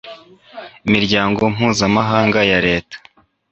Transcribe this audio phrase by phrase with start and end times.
[0.87, 2.97] imiryango mpuzamahanga ya reta